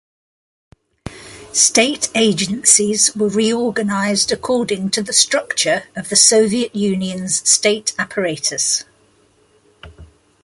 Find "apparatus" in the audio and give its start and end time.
7.99-8.83